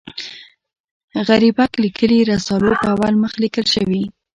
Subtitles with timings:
[1.27, 4.03] غریبک لیکلي رسالو پر اول مخ لیکل شوي.